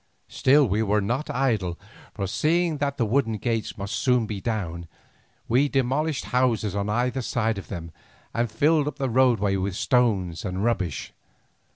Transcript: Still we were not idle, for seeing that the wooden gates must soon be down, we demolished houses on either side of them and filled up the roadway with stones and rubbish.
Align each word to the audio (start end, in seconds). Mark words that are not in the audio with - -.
Still 0.29 0.67
we 0.67 0.81
were 0.81 0.99
not 0.99 1.29
idle, 1.29 1.77
for 2.15 2.25
seeing 2.25 2.79
that 2.79 2.97
the 2.97 3.05
wooden 3.05 3.37
gates 3.37 3.77
must 3.77 3.93
soon 3.93 4.25
be 4.25 4.41
down, 4.41 4.87
we 5.47 5.69
demolished 5.69 6.25
houses 6.33 6.73
on 6.75 6.89
either 6.89 7.21
side 7.21 7.59
of 7.59 7.67
them 7.67 7.91
and 8.33 8.49
filled 8.49 8.87
up 8.87 8.97
the 8.97 9.11
roadway 9.11 9.57
with 9.57 9.75
stones 9.75 10.43
and 10.43 10.63
rubbish. 10.63 11.13